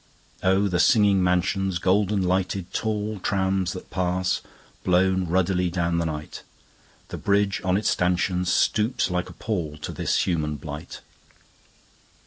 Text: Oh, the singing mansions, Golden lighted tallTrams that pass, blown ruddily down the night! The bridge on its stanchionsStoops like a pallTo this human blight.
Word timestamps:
Oh, 0.41 0.67
the 0.67 0.79
singing 0.79 1.23
mansions, 1.23 1.77
Golden 1.77 2.23
lighted 2.23 2.73
tallTrams 2.73 3.73
that 3.73 3.91
pass, 3.91 4.41
blown 4.83 5.27
ruddily 5.27 5.69
down 5.69 5.99
the 5.99 6.07
night! 6.07 6.41
The 7.09 7.17
bridge 7.17 7.61
on 7.63 7.77
its 7.77 7.95
stanchionsStoops 7.95 9.11
like 9.11 9.29
a 9.29 9.33
pallTo 9.33 9.93
this 9.93 10.25
human 10.25 10.55
blight. 10.55 11.01